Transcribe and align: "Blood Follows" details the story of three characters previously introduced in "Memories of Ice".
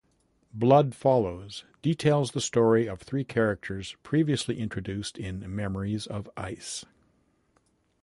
"Blood 0.51 0.95
Follows" 0.95 1.63
details 1.83 2.31
the 2.31 2.41
story 2.41 2.87
of 2.89 3.01
three 3.03 3.23
characters 3.23 3.95
previously 4.01 4.57
introduced 4.59 5.15
in 5.19 5.45
"Memories 5.55 6.07
of 6.07 6.27
Ice". 6.35 6.83